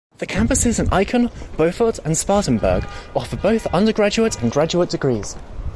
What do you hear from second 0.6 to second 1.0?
in